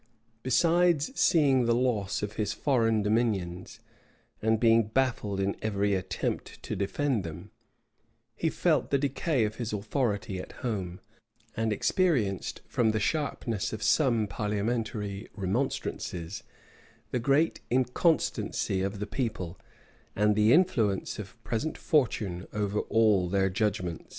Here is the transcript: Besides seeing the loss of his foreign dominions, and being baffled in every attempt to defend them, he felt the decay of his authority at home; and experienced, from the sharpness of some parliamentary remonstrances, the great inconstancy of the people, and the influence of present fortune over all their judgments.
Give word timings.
Besides 0.41 1.11
seeing 1.13 1.65
the 1.65 1.75
loss 1.75 2.23
of 2.23 2.33
his 2.33 2.53
foreign 2.53 3.03
dominions, 3.03 3.79
and 4.41 4.59
being 4.59 4.87
baffled 4.87 5.39
in 5.39 5.55
every 5.61 5.93
attempt 5.93 6.63
to 6.63 6.75
defend 6.75 7.23
them, 7.23 7.51
he 8.35 8.49
felt 8.49 8.89
the 8.89 8.97
decay 8.97 9.45
of 9.45 9.57
his 9.57 9.71
authority 9.71 10.39
at 10.39 10.53
home; 10.65 11.01
and 11.55 11.71
experienced, 11.71 12.61
from 12.65 12.89
the 12.93 12.99
sharpness 12.99 13.73
of 13.73 13.83
some 13.83 14.25
parliamentary 14.25 15.27
remonstrances, 15.35 16.41
the 17.11 17.19
great 17.19 17.59
inconstancy 17.69 18.81
of 18.81 18.97
the 18.97 19.05
people, 19.05 19.59
and 20.15 20.35
the 20.35 20.51
influence 20.51 21.19
of 21.19 21.37
present 21.43 21.77
fortune 21.77 22.47
over 22.53 22.79
all 22.79 23.29
their 23.29 23.51
judgments. 23.51 24.09